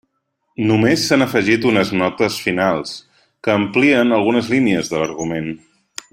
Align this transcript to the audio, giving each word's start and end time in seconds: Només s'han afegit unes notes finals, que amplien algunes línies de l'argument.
Només 0.69 1.03
s'han 1.09 1.23
afegit 1.25 1.67
unes 1.71 1.91
notes 1.99 2.39
finals, 2.47 2.95
que 3.49 3.55
amplien 3.59 4.17
algunes 4.21 4.51
línies 4.57 4.91
de 4.95 5.03
l'argument. 5.05 5.53